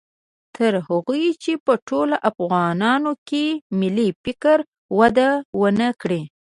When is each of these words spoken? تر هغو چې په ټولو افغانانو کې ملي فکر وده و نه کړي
تر 0.55 0.73
هغو 0.87 1.17
چې 1.43 1.51
په 1.65 1.73
ټولو 1.87 2.15
افغانانو 2.29 3.11
کې 3.27 3.45
ملي 3.79 4.09
فکر 4.23 4.57
وده 4.99 5.29
و 5.59 5.63
نه 5.79 5.89
کړي 6.01 6.21